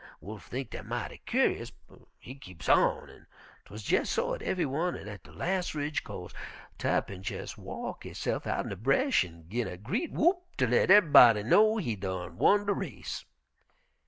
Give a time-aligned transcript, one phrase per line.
[0.19, 3.27] Wolf think dat mighty cur'ous, but he keep on, an'
[3.65, 6.33] 'twuz jesso at ev'y one, an' at de las' ridge co'se
[6.79, 11.45] Tarr'pin jes' walk hisse'f outen de bresh an' gin a gre't whoop ter let ev'yb'dy
[11.45, 13.25] know he done won de race.